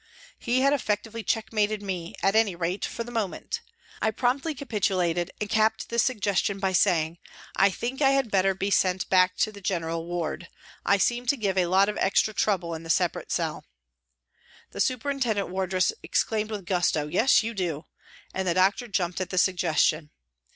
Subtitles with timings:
[0.39, 3.61] He had effectively checkmated me, at any rate for the moment.
[4.01, 7.19] I promptly capitulated and capped this suggestion by saying:"
[7.55, 10.47] I think I had better be sent back to the general ward;
[10.83, 13.63] I seem to give a lot of extra trouble in the separate cell."
[14.71, 17.85] The superintendent wardress exclaimed with gusto," Yes, you do,"
[18.33, 20.09] and the doctor jumped at the suggestion.